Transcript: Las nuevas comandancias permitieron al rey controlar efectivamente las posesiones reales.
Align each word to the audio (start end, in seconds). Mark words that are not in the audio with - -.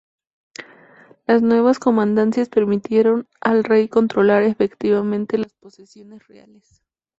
Las 1.27 1.43
nuevas 1.43 1.77
comandancias 1.77 2.49
permitieron 2.49 3.27
al 3.39 3.63
rey 3.63 3.87
controlar 3.87 4.41
efectivamente 4.41 5.37
las 5.37 5.53
posesiones 5.53 6.27
reales. 6.27 6.81